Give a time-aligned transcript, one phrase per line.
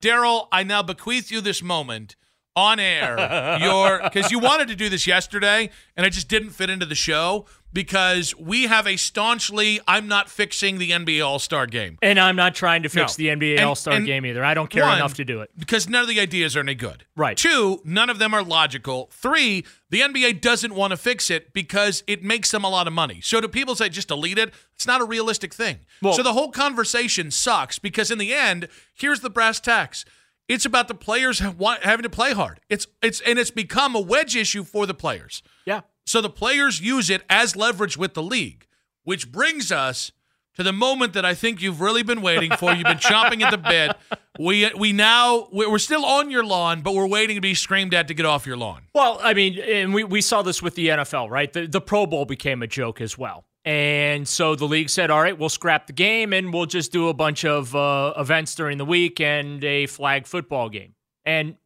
[0.00, 2.16] Daryl, I now bequeath you this moment
[2.56, 3.58] on air.
[3.60, 6.94] Your because you wanted to do this yesterday, and it just didn't fit into the
[6.94, 11.98] show because we have a staunchly I'm not fixing the NBA All Star game.
[12.02, 13.22] And I'm not trying to fix No.
[13.24, 14.44] the NBA All Star game either.
[14.44, 15.50] I don't care One, enough to do it.
[15.58, 17.04] because none of the ideas are any good.
[17.16, 17.36] Right.
[17.36, 19.10] Two, none of them are logical.
[19.12, 22.92] Three, the NBA doesn't want to fix it because it makes them a lot of
[22.92, 23.20] money.
[23.20, 24.52] So do people say just delete it?
[24.74, 25.80] It's not a realistic thing.
[26.02, 30.04] Well- so the whole conversation sucks because in the end, here's the brass tacks.
[30.48, 32.58] It's about the players having to play hard.
[32.68, 35.44] It's it's and it's become a wedge issue for the players.
[35.64, 35.82] Yeah.
[36.06, 38.66] So the players use it as leverage with the league,
[39.04, 40.12] which brings us
[40.54, 42.72] to the moment that I think you've really been waiting for.
[42.72, 43.96] You've been chomping at the bit.
[44.38, 48.08] We we now we're still on your lawn, but we're waiting to be screamed at
[48.08, 48.84] to get off your lawn.
[48.94, 51.52] Well, I mean, and we, we saw this with the NFL, right?
[51.52, 53.44] The, the Pro Bowl became a joke as well.
[53.66, 57.08] And so the league said, all right, we'll scrap the game and we'll just do
[57.08, 60.94] a bunch of uh, events during the week and a flag football game.
[61.26, 61.56] And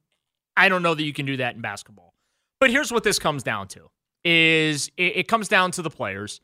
[0.56, 2.12] I don't know that you can do that in basketball.
[2.58, 3.88] But here's what this comes down to
[4.24, 6.40] is it, it comes down to the players.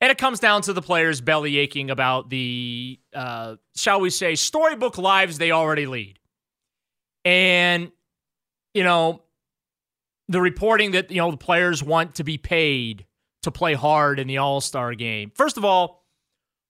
[0.00, 4.34] And it comes down to the players belly aching about the, uh, shall we say,
[4.34, 6.18] storybook lives they already lead.
[7.24, 7.92] And,
[8.74, 9.22] you know,
[10.28, 13.06] the reporting that you know the players want to be paid
[13.42, 15.30] to play hard in the All-Star game.
[15.34, 16.04] First of all,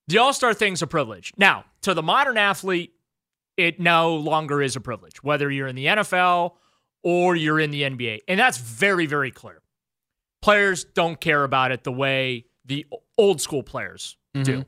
[0.09, 1.33] the All-Star thing's a privilege.
[1.37, 2.93] Now, to the modern athlete,
[3.57, 6.53] it no longer is a privilege, whether you're in the NFL
[7.03, 8.21] or you're in the NBA.
[8.27, 9.61] And that's very, very clear.
[10.43, 12.87] Players don't care about it the way the
[13.17, 14.41] old school players do.
[14.41, 14.63] Mm-hmm.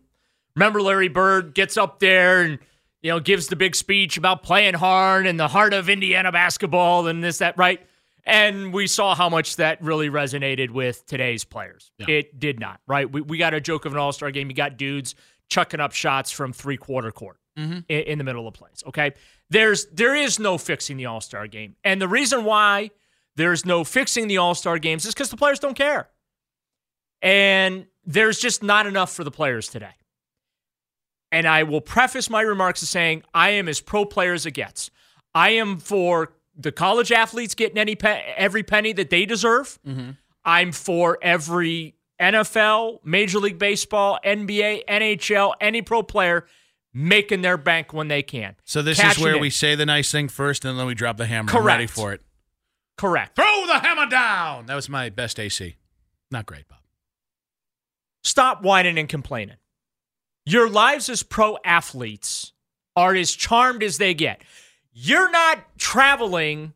[0.56, 2.58] Remember Larry Bird gets up there and
[3.02, 7.06] you know gives the big speech about playing hard and the heart of Indiana basketball
[7.06, 7.84] and this that right?
[8.26, 11.92] And we saw how much that really resonated with today's players.
[11.98, 13.10] It did not, right?
[13.10, 14.48] We, we got a joke of an all star game.
[14.48, 15.14] You got dudes
[15.48, 17.80] chucking up shots from three quarter court mm-hmm.
[17.88, 18.82] in, in the middle of plays.
[18.86, 19.12] Okay.
[19.50, 21.76] There's there is no fixing the all star game.
[21.84, 22.90] And the reason why
[23.36, 26.08] there's no fixing the all star games is because the players don't care.
[27.22, 29.92] And there's just not enough for the players today.
[31.32, 34.52] And I will preface my remarks as saying I am as pro player as it
[34.52, 34.90] gets.
[35.34, 39.78] I am for the college athletes getting any pe- every penny that they deserve.
[39.86, 40.10] Mm-hmm.
[40.44, 46.46] I'm for every NFL, Major League Baseball, NBA, NHL, any pro player
[46.92, 48.54] making their bank when they can.
[48.64, 49.40] So this Cashing is where in.
[49.40, 51.50] we say the nice thing first, and then we drop the hammer.
[51.52, 51.92] I'm ready Correct.
[51.92, 52.22] for it.
[52.96, 53.36] Correct.
[53.36, 54.66] Throw the hammer down.
[54.66, 55.76] That was my best AC.
[56.30, 56.78] Not great, Bob.
[58.22, 59.56] Stop whining and complaining.
[60.46, 62.52] Your lives as pro athletes
[62.96, 64.42] are as charmed as they get.
[64.92, 66.72] You're not traveling,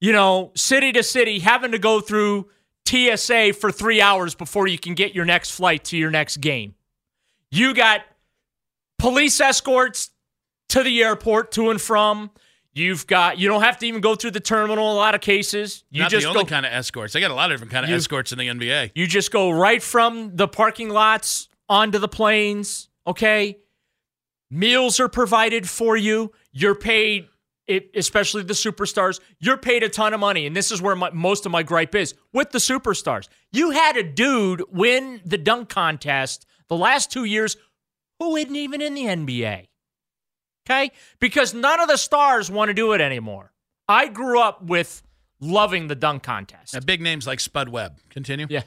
[0.00, 2.48] you know, city to city, having to go through
[2.86, 6.74] TSA for three hours before you can get your next flight to your next game.
[7.50, 8.02] You got
[8.98, 10.10] police escorts
[10.68, 12.30] to the airport to and from.
[12.76, 15.22] You've got you don't have to even go through the terminal in a lot of
[15.22, 15.82] cases.
[15.90, 17.14] You Not just the only go kind of escorts.
[17.14, 18.92] They got a lot of different kind of You- escorts in the NBA.
[18.94, 23.56] you just go right from the parking lots onto the planes, okay?
[24.50, 26.32] Meals are provided for you.
[26.52, 27.28] You're paid,
[27.66, 30.46] it, especially the superstars, you're paid a ton of money.
[30.46, 33.26] And this is where my, most of my gripe is with the superstars.
[33.52, 37.56] You had a dude win the dunk contest the last two years
[38.20, 39.66] who isn't even in the NBA.
[40.66, 40.90] Okay?
[41.20, 43.52] Because none of the stars want to do it anymore.
[43.88, 45.02] I grew up with
[45.40, 46.74] loving the dunk contest.
[46.74, 47.98] Now, big names like Spud Webb.
[48.10, 48.46] Continue.
[48.50, 48.62] Yeah.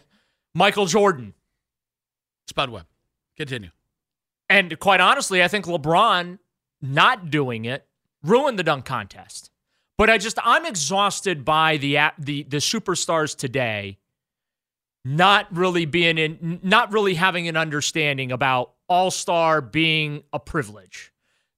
[0.53, 1.33] Michael Jordan.
[2.47, 2.85] Spud Webb.
[3.37, 3.69] Continue.
[4.49, 6.39] And quite honestly, I think LeBron
[6.81, 7.85] not doing it
[8.23, 9.51] ruined the dunk contest.
[9.97, 13.97] But I just I'm exhausted by the the the superstars today
[15.03, 21.11] not really being in not really having an understanding about all-star being a privilege.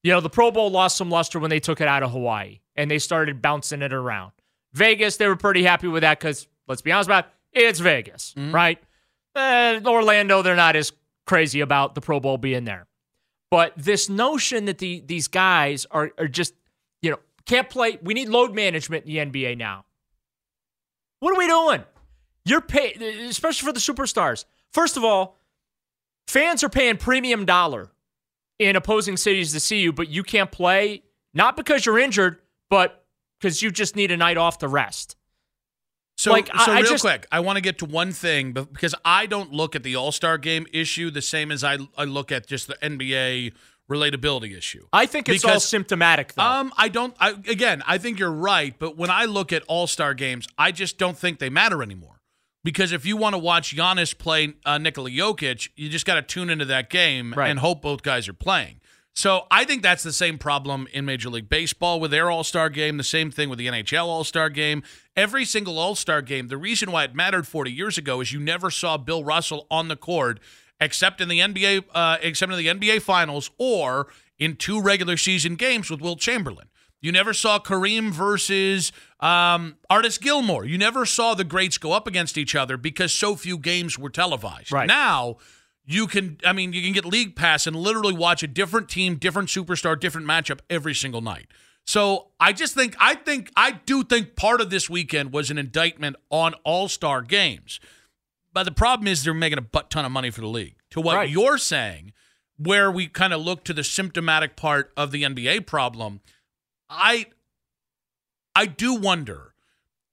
[0.04, 2.60] You know, the Pro Bowl lost some luster when they took it out of Hawaii
[2.76, 4.32] and they started bouncing it around.
[4.74, 8.34] Vegas, they were pretty happy with that because let's be honest about it, it's Vegas,
[8.38, 8.54] mm-hmm.
[8.54, 8.80] right?
[9.36, 10.92] Uh, Orlando, they're not as
[11.26, 12.88] crazy about the Pro Bowl being there.
[13.50, 16.54] But this notion that the these guys are are just,
[17.02, 18.00] you know, can't play.
[18.02, 19.86] We need load management in the NBA now.
[21.20, 21.84] What are we doing?
[22.46, 24.46] You're paying, especially for the superstars.
[24.72, 25.38] First of all,
[26.28, 27.92] fans are paying premium dollar
[28.62, 31.04] in opposing cities to see you, but you can't play
[31.34, 32.38] not because you're injured,
[32.70, 33.06] but
[33.40, 35.16] because you just need a night off to rest.
[36.18, 38.52] So, like, so I, real I just, quick, I want to get to one thing
[38.52, 42.04] because I don't look at the All Star game issue the same as I, I
[42.04, 43.54] look at just the NBA
[43.90, 44.86] relatability issue.
[44.94, 46.44] I think it's because, all symptomatic, though.
[46.44, 47.16] Um, I don't.
[47.20, 50.72] I, again, I think you're right, but when I look at All Star games, I
[50.72, 52.21] just don't think they matter anymore.
[52.64, 56.22] Because if you want to watch Giannis play uh, Nikola Jokic, you just got to
[56.22, 57.50] tune into that game right.
[57.50, 58.82] and hope both guys are playing.
[59.14, 62.70] So I think that's the same problem in Major League Baseball with their All Star
[62.70, 64.84] game, the same thing with the NHL All Star game.
[65.16, 68.40] Every single All Star game, the reason why it mattered 40 years ago is you
[68.40, 70.40] never saw Bill Russell on the court
[70.80, 74.08] except in the NBA, uh, except in the NBA Finals or
[74.40, 76.68] in two regular season games with Wilt Chamberlain.
[77.02, 80.66] You never saw Kareem versus um, Artis Gilmore.
[80.66, 84.10] You never saw the greats go up against each other because so few games were
[84.10, 84.72] televised.
[84.72, 84.88] Right.
[84.88, 85.38] Now
[85.86, 89.16] you can i mean you can get league pass and literally watch a different team
[89.16, 91.48] different superstar different matchup every single night
[91.86, 95.58] so i just think i think i do think part of this weekend was an
[95.58, 97.80] indictment on all-star games
[98.54, 101.02] but the problem is they're making a butt ton of money for the league to
[101.02, 101.30] what right.
[101.30, 102.14] you're saying
[102.58, 106.22] where we kind of look to the symptomatic part of the nba problem
[106.92, 107.26] i
[108.56, 109.54] i do wonder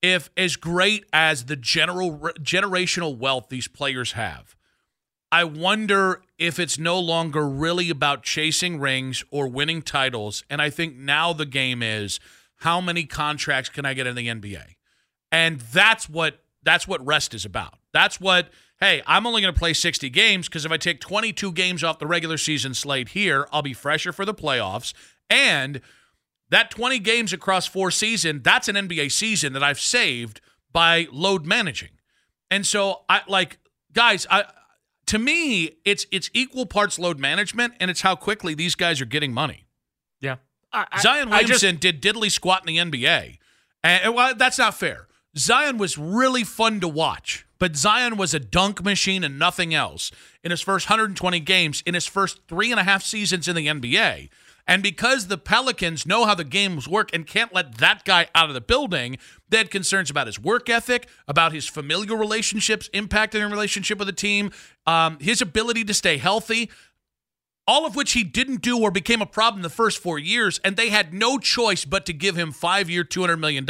[0.01, 4.55] if as great as the general generational wealth these players have
[5.31, 10.43] I wonder if it's no longer really about chasing rings or winning titles.
[10.49, 12.19] And I think now the game is
[12.61, 14.77] how many contracts can I get in the NBA?
[15.31, 17.75] And that's what that's what rest is about.
[17.93, 18.49] That's what
[18.81, 21.99] hey, I'm only going to play 60 games because if I take 22 games off
[21.99, 24.95] the regular season slate here, I'll be fresher for the playoffs.
[25.29, 25.81] And
[26.51, 30.41] that 20 games across four season, that's an NBA season that I've saved
[30.73, 31.91] by load managing.
[32.51, 33.59] And so I like
[33.93, 34.45] guys, I
[35.07, 39.07] to me, it's it's equal parts load management and it's how quickly these guys are
[39.07, 39.67] getting money.
[40.21, 40.37] Yeah.
[40.73, 43.39] I, Zion Williamson just, did diddly squat in the NBA.
[43.83, 45.09] And well, that's not fair.
[45.37, 50.11] Zion was really fun to watch, but Zion was a dunk machine and nothing else
[50.43, 53.67] in his first 120 games in his first three and a half seasons in the
[53.67, 54.29] NBA.
[54.69, 58.49] And because the Pelicans know how the games work and can't let that guy out
[58.49, 59.17] of the building,
[59.49, 64.07] they had concerns about his work ethic, about his familial relationships impacting a relationship with
[64.07, 64.53] the team,
[64.87, 66.71] um, his ability to stay healthy.
[67.67, 70.77] All of which he didn't do or became a problem the first four years, and
[70.77, 73.67] they had no choice but to give him five year, $200 million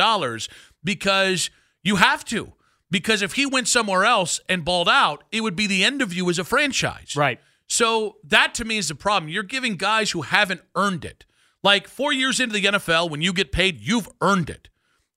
[0.84, 1.50] because
[1.82, 2.52] you have to.
[2.90, 6.12] Because if he went somewhere else and balled out, it would be the end of
[6.12, 7.14] you as a franchise.
[7.16, 7.40] Right.
[7.68, 9.30] So that to me is the problem.
[9.30, 11.24] You're giving guys who haven't earned it.
[11.62, 14.68] Like four years into the NFL, when you get paid, you've earned it.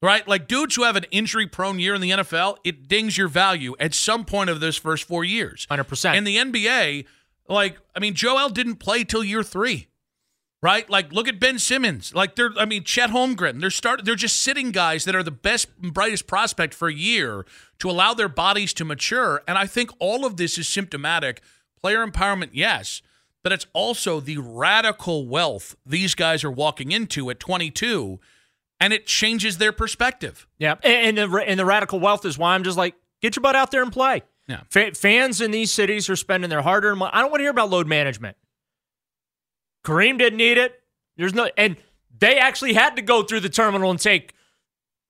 [0.02, 0.28] Right?
[0.28, 3.76] Like dudes who have an injury prone year in the NFL, it dings your value
[3.80, 5.68] at some point of those first four years.
[5.70, 6.16] 100%.
[6.16, 7.06] In the NBA,
[7.48, 9.88] like, I mean, Joel didn't play till year three.
[10.64, 10.88] Right?
[10.90, 12.14] Like, look at Ben Simmons.
[12.14, 13.62] Like, they're, I mean, Chet Holmgren.
[13.62, 17.48] They're start, they're just sitting guys that are the best, brightest prospect for a year
[17.80, 19.42] to allow their bodies to mature.
[19.48, 21.42] And I think all of this is symptomatic
[21.82, 23.02] Player empowerment, yes,
[23.44, 28.20] but it's also the radical wealth these guys are walking into at 22,
[28.80, 30.48] and it changes their perspective.
[30.60, 33.56] Yeah, and the, and the radical wealth is why I'm just like, get your butt
[33.56, 34.24] out there and play.
[34.48, 34.62] Yeah.
[34.76, 37.12] F- fans in these cities are spending their hard-earned money.
[37.14, 38.38] I don't want to hear about load management.
[39.86, 40.80] Kareem didn't need it.
[41.18, 41.78] There's no, and
[42.20, 44.34] they actually had to go through the terminal and take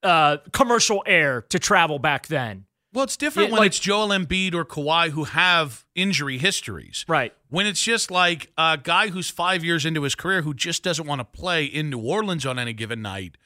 [0.03, 2.65] uh, commercial air to travel back then.
[2.93, 7.05] Well, it's different yeah, when like, it's Joel Embiid or Kawhi who have injury histories.
[7.07, 7.33] Right.
[7.49, 11.07] When it's just like a guy who's five years into his career who just doesn't
[11.07, 13.37] want to play in New Orleans on any given night.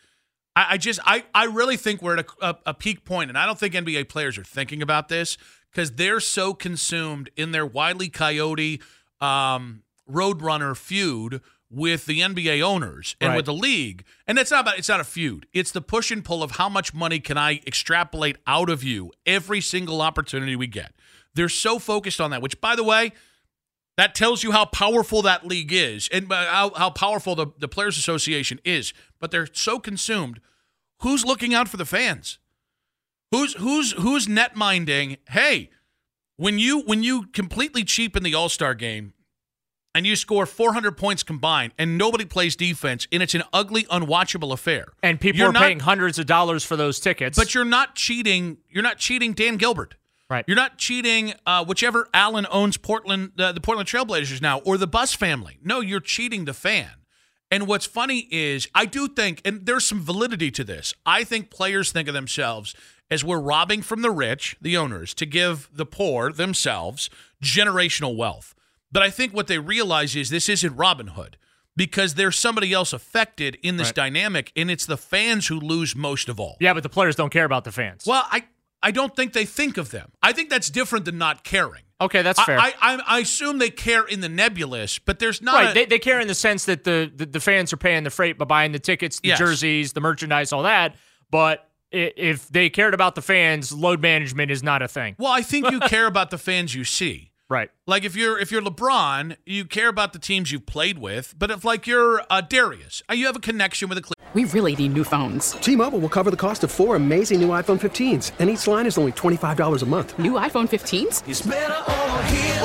[0.55, 3.37] I, I just, I, I really think we're at a, a, a peak point, and
[3.37, 5.37] I don't think NBA players are thinking about this
[5.71, 8.81] because they're so consumed in their Wiley Coyote
[9.21, 11.41] um, Roadrunner feud
[11.75, 13.35] with the NBA owners and Right.
[13.35, 14.05] with the league.
[14.25, 15.45] And it's not about it's not a feud.
[15.53, 19.11] It's the push and pull of how much money can I extrapolate out of you
[19.25, 20.93] every single opportunity we get.
[21.33, 23.11] They're so focused on that, which by the way,
[23.97, 27.67] that tells you how powerful that league is and uh, how, how powerful the, the
[27.67, 28.93] Players Association is.
[29.19, 30.39] But they're so consumed.
[31.01, 32.39] Who's looking out for the fans?
[33.31, 35.17] Who's who's who's net minding?
[35.29, 35.71] Hey,
[36.37, 39.13] when you when you completely cheapen the All Star game
[39.95, 44.51] and you score 400 points combined and nobody plays defense and it's an ugly, unwatchable
[44.53, 44.89] affair.
[45.01, 47.35] And people You're are not- paying hundreds of dollars for those tickets.
[47.37, 48.57] but you're not cheating.
[48.69, 49.95] You're not cheating Dan Gilbert.
[50.29, 50.43] Right.
[50.47, 54.87] You're not cheating uh, whichever Allen owns Portland, uh, the Portland Trailblazers now, or the
[54.87, 55.59] Buss family.
[55.63, 56.89] No, you're cheating the fan.
[57.51, 60.95] And what's funny is, I do think, and there's some validity to this.
[61.05, 62.73] I think players think of themselves
[63.11, 67.07] as we're robbing from the rich, the owners, to give the poor themselves
[67.43, 68.55] generational wealth.
[68.91, 71.37] But I think what they realize is this isn't Robin Hood
[71.75, 73.95] because there's somebody else affected in this Right.
[73.95, 76.55] dynamic, and it's the fans who lose most of all.
[76.61, 78.03] yeah, but the players don't care about the fans.
[78.05, 78.45] Well, I
[78.83, 80.11] I don't think they think of them.
[80.21, 81.81] I think that's different than not caring.
[81.99, 82.59] okay, that's fair.
[82.59, 85.55] I, I, I assume they care in the nebulous, but there's not.
[85.55, 88.03] right, a- they, they care in the sense that the, the the fans are paying
[88.03, 89.39] the freight by buying the tickets, the Yes.
[89.39, 90.95] jerseys, the merchandise, all that.
[91.31, 95.15] But if they cared about the fans, load management is not a thing.
[95.17, 97.31] well, I think you care about the fans you see.
[97.47, 97.69] Right.
[97.85, 101.35] Like if you're if you're LeBron, you care about the teams you've played with.
[101.37, 104.01] But if like you're uh, Darius, uh, you have a connection with the.
[104.01, 105.51] Cle- We really need new phones.
[105.61, 108.97] T-Mobile will cover the cost of four amazing new iPhone 15s, and each line is
[108.97, 110.17] only $25 a month.
[110.19, 111.21] New iPhone 15s?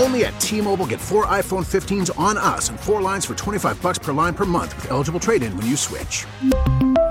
[0.03, 3.99] Only at T-Mobile get four iPhone 15s on us and four lines for 25 bucks
[3.99, 6.25] per line per month with eligible trade-in when you switch.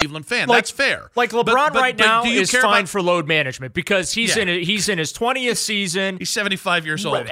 [0.00, 0.48] Cleveland fan.
[0.48, 1.10] Like- That's fair.
[1.14, 4.12] Like LeBron But- but- right but now is care fine about- for load management because
[4.12, 4.42] he's Yeah.
[4.42, 6.18] in a, he's in his 20th season.
[6.18, 7.28] He's 75 years old.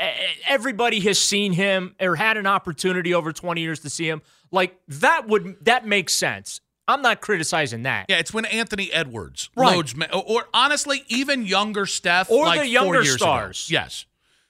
[0.47, 4.23] Everybody has seen him or had an opportunity over 20 years to see him.
[4.51, 6.61] Like that would that makes sense.
[6.87, 8.07] I'm not criticizing that.
[8.09, 9.75] Yeah, it's when Anthony Edwards Right.
[9.77, 13.25] loads, ma- or, or honestly, even younger Steph, Or like the four younger years ago.
[13.27, 13.67] stars.
[13.71, 14.07] Yes.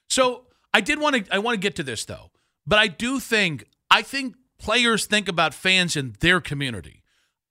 [0.09, 1.33] So I did want to.
[1.35, 2.31] I want to get to this though,
[2.65, 6.98] but I do think I think players think about fans in their community.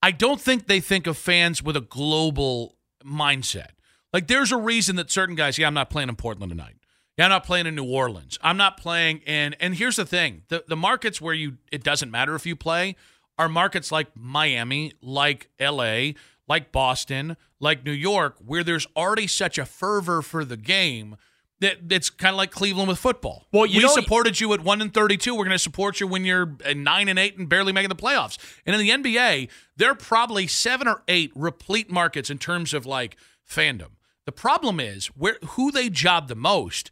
[0.03, 3.71] I don't think they think of fans with a global mindset.
[4.13, 6.77] Like there's a reason that certain guys, yeah, I'm not playing in Portland tonight.
[7.17, 8.39] Yeah, I'm not playing in New Orleans.
[8.43, 10.43] I'm not playing in and here's the thing.
[10.49, 12.97] The the markets where you it doesn't matter if you play
[13.39, 16.13] are markets like Miami, like LA,
[16.49, 21.17] like Boston, like New York, where there's already such a fervor for the game
[21.61, 23.47] it's kind of like Cleveland with football.
[23.53, 25.35] Well, you we know- supported you at one and thirty-two.
[25.35, 28.39] We're going to support you when you're nine and eight and barely making the playoffs.
[28.67, 32.87] And in the NBA, there are probably seven or eight replete markets in terms of
[32.87, 33.17] like
[33.49, 33.91] fandom.
[34.27, 36.91] The problem is where who they job the most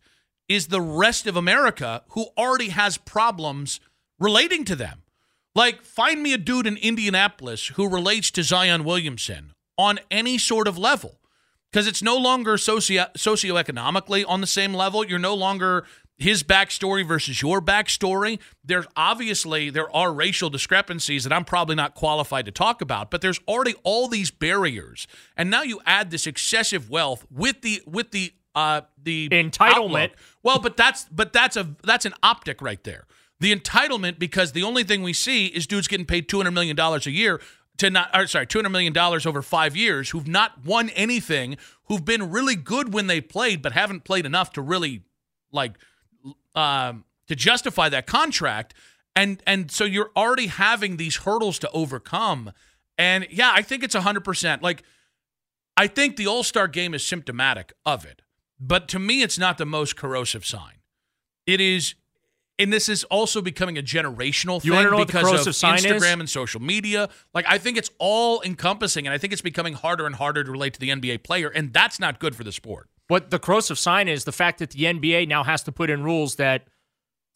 [0.48, 3.80] is the rest of America who already has problems
[4.18, 5.02] relating to them.
[5.54, 10.68] Like, find me a dude in Indianapolis who relates to Zion Williamson on any sort
[10.68, 11.18] of level.
[11.76, 15.04] Because it's no longer socio socioeconomically on the same level.
[15.04, 15.84] You're no longer
[16.16, 21.94] his backstory versus your backstory, there's obviously there are racial discrepancies that I'm probably not
[21.94, 25.06] qualified to talk about, but there's already all these barriers.
[25.36, 29.74] And now you add this excessive wealth with the with the uh the Entitlement.
[29.74, 30.10] outlook.
[30.42, 33.04] Well, but that's but that's a that's an optic right there.
[33.38, 37.06] The entitlement because the only thing we see is dudes getting paid 200 million dollars
[37.06, 37.38] a year
[37.78, 42.04] to not or sorry, 200 million dollars over 5 years who've not won anything, who've
[42.04, 45.02] been really good when they played but haven't played enough to really
[45.52, 45.78] like
[46.54, 48.74] um, to justify that contract,
[49.14, 52.52] and and so you're already having these hurdles to overcome.
[52.98, 54.62] And yeah, I think it's hundred percent.
[54.62, 54.82] Like,
[55.76, 58.22] I think the All Star game is symptomatic of it,
[58.58, 60.80] but to me, it's not the most corrosive sign.
[61.46, 61.94] It is.
[62.58, 65.84] And this is also becoming a generational thing wanna know because of sign is?
[65.84, 67.08] Instagram and social media.
[67.34, 70.50] Like I think it's all encompassing, and I think it's becoming harder and harder to
[70.50, 72.88] relate to the NBA player, and that's not good for the sport.
[73.08, 76.02] What the corrosive sign is the fact that the NBA now has to put in
[76.02, 76.66] rules that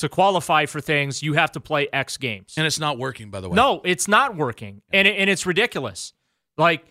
[0.01, 2.55] to qualify for things, you have to play X games.
[2.57, 3.55] And it's not working, by the way.
[3.55, 6.15] No, it's not working, and it, and it's ridiculous.
[6.57, 6.85] Like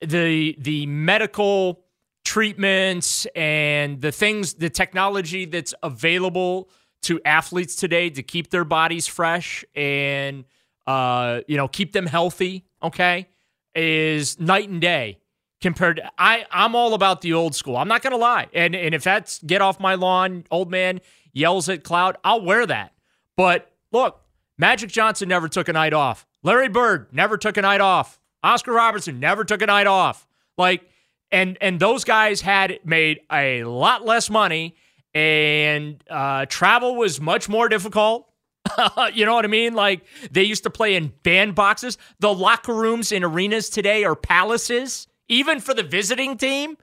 [0.00, 1.84] the the medical
[2.24, 6.68] treatments and the things, the technology that's available
[7.06, 10.44] to athletes today to keep their bodies fresh and
[10.86, 12.64] uh, you know keep them healthy.
[12.82, 13.28] Okay,
[13.74, 15.18] is night and day
[15.60, 17.76] compared to I I'm all about the old school.
[17.76, 18.48] I'm not to lie.
[18.52, 21.00] And and if that's get off my lawn, old man
[21.32, 22.92] yells at cloud, I'll wear that.
[23.36, 24.20] But look,
[24.58, 26.26] Magic Johnson never took a night off.
[26.42, 28.20] Larry Bird never took a night off.
[28.42, 30.26] Oscar Robertson never took a night off.
[30.58, 30.88] Like
[31.30, 34.74] and and those guys had made a lot less money
[35.16, 38.28] and uh, travel was much more difficult.
[39.14, 39.72] you know what I mean?
[39.72, 41.96] Like they used to play in bandboxes.
[42.20, 46.76] The locker rooms in arenas today are palaces, even for the visiting team.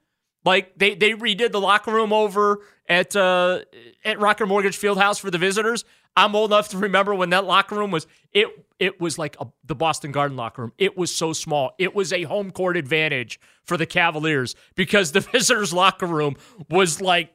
[0.43, 3.59] Like they they redid the locker room over at uh,
[4.03, 5.85] at Rocket Mortgage Fieldhouse for the visitors.
[6.17, 8.47] I'm old enough to remember when that locker room was it
[8.79, 10.73] it was like a, the Boston Garden locker room.
[10.79, 11.73] It was so small.
[11.77, 16.35] It was a home court advantage for the Cavaliers because the visitors locker room
[16.67, 17.31] was like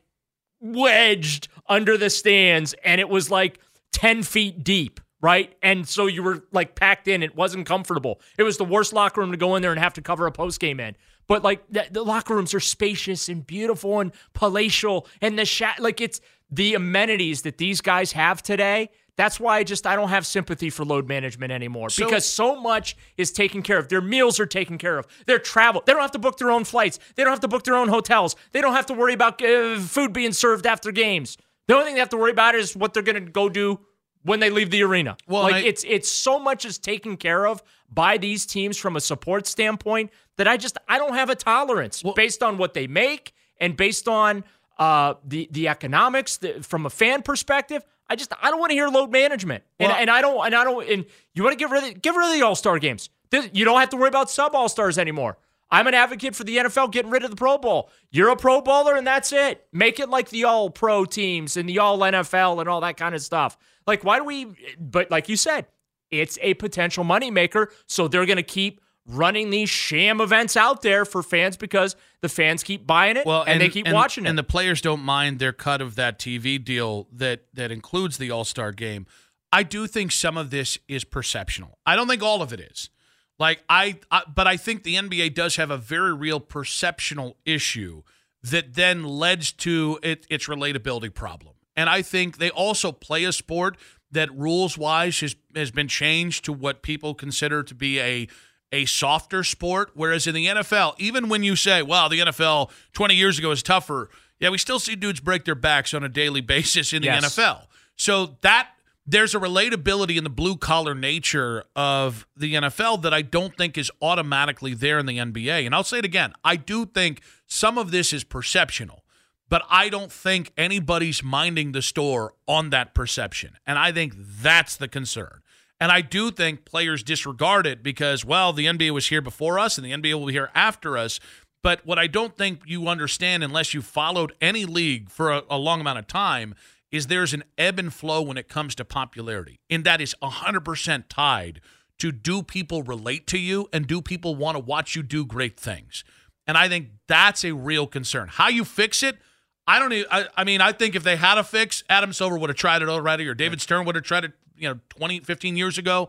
[0.61, 3.61] wedged under the stands and it was like
[3.92, 5.55] 10 feet deep, right?
[5.62, 7.23] And so you were like packed in.
[7.23, 8.21] It wasn't comfortable.
[8.38, 10.33] It was the worst locker room to go in there and have to cover a
[10.33, 10.97] post game in.
[11.27, 16.01] But like the, the locker rooms are spacious and beautiful and palatial and the like
[16.01, 18.90] it's the amenities that these guys have today.
[19.18, 22.59] That's why I just I don't have sympathy for load management anymore So- because so
[22.59, 23.88] much is taken care of.
[23.88, 25.07] Their meals are taken care of.
[25.26, 27.00] Their travel, they don't have to book their own flights.
[27.16, 28.37] They don't have to book their own hotels.
[28.52, 31.37] They don't have to worry about uh, food being served after games.
[31.66, 33.81] The only thing they have to worry about is what they're going to go do
[34.22, 35.16] when they leave the arena.
[35.26, 38.94] Well, like I- it's it's so much is taken care of by these teams from
[38.94, 42.87] a support standpoint that I just I don't have a tolerance based on what they
[42.87, 44.44] make and based on
[44.78, 47.83] uh, the the economics the, from a fan perspective.
[48.09, 50.55] I just I don't want to hear load management, and, Well- and I don't and
[50.55, 52.79] I don't and you want to get rid of get rid of the All Star
[52.79, 53.11] games.
[53.31, 55.38] This- You don't have to worry about sub All Stars anymore.
[55.71, 57.90] I'm an advocate for the NFL getting rid of the Pro Bowl.
[58.11, 59.66] You're a Pro Bowler, and that's it.
[59.71, 63.14] Make it like the All Pro teams and the All NFL and all that kind
[63.14, 63.59] of stuff.
[63.87, 64.47] Like, why do we?
[64.81, 65.66] But like you said,
[66.11, 67.66] it's a potential moneymaker.
[67.87, 72.28] So they're going to keep running these sham events out there for fans because the
[72.28, 74.28] fans keep buying it well, and, they keep watching it.
[74.28, 78.31] And the players don't mind their cut of that TV deal that that includes the
[78.31, 79.07] All Star game.
[79.52, 81.78] I do think some of this is perceptional.
[81.87, 82.90] I don't think all of it is.
[83.38, 88.02] Like I, I but I think the NBA does have a very real perceptional issue
[88.42, 91.54] that then leads to it, its relatability problem.
[91.76, 93.76] And I think they also play a sport
[94.11, 98.28] that rules wise has, has been changed to what people consider to be a
[98.72, 99.90] a softer sport.
[99.94, 103.62] Whereas in the NFL, even when you say, well, the NFL 20 years ago was
[103.62, 107.07] tougher, yeah, we still see dudes break their backs on a daily basis in the
[107.07, 107.37] Yes.
[107.37, 107.66] NFL.
[107.96, 108.68] So that
[109.07, 113.78] there's a relatability in the blue collar nature of the NFL that I don't think
[113.78, 115.64] is automatically there in the NBA.
[115.64, 119.02] And I'll say it again I do think some of this is perceptional,
[119.48, 123.57] but I don't think anybody's minding the store on that perception.
[123.66, 125.40] And I think that's the concern.
[125.81, 129.79] And I do think players disregard it because, well, the NBA was here before us
[129.79, 131.21] and the NBA will be here after us.
[131.62, 135.59] But what I don't think you understand, unless you followed any league for a, a
[135.59, 136.55] long amount of time,
[136.91, 139.61] is there's an ebb and flow when it comes to popularity.
[139.69, 141.61] And that is 100% tied
[141.99, 145.59] to do people relate to you and do people want to watch you do great
[145.59, 146.05] things.
[146.47, 148.29] And I think that's a real concern.
[148.29, 149.19] How you fix it,
[149.67, 149.93] I don't.
[149.93, 152.57] Even, I, I mean, I think if they had a fix, Adam Silver would have
[152.57, 154.33] tried it already, or David Stern would have tried it.
[154.59, 156.09] You know, 20, 15 years ago.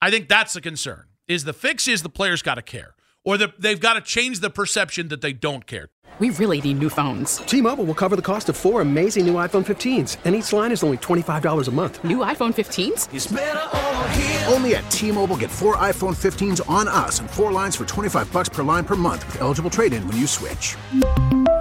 [0.00, 1.04] I think that's the concern.
[1.26, 2.94] Is the fix is the players got to care.
[3.24, 5.88] or the, they've got to change the perception that they don't care.
[6.18, 7.36] We really need new phones.
[7.38, 10.82] T-Mobile will cover the cost of four amazing new iPhone 15s, and each line is
[10.82, 12.02] only $25 a month.
[12.02, 14.52] New iPhone 15s?
[14.52, 18.48] Only at T-Mobile get four iPhone 15s on us and four lines for 25 bucks
[18.48, 20.74] per line per month with eligible trade-in when you switch.